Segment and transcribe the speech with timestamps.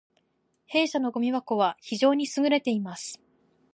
[0.65, 3.19] 弊社のごみ箱は非常に優れています